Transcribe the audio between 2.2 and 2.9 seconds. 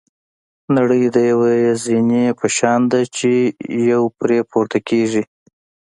په شان